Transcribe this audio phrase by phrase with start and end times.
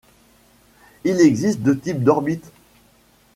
[1.03, 2.51] Il existe deux types d'orbites.